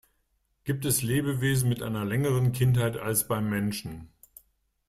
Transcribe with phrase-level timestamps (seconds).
[0.63, 4.09] Gibt es Lebewesen mit einer längeren Kindheit als beim Menschen?